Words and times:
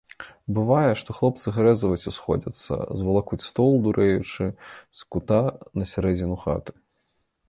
Бывае, 0.57 0.91
што 0.99 1.15
хлопцы 1.17 1.51
гарэзаваць 1.57 2.07
усходзяцца, 2.11 2.77
звалакуць 3.01 3.39
стол, 3.49 3.77
дурэючы, 3.89 4.47
з 5.03 5.05
кута 5.17 5.39
на 5.81 5.87
сярэдзіну 5.93 6.39
хаты. 6.47 6.71